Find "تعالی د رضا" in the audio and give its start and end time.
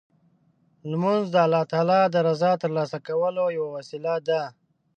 1.71-2.51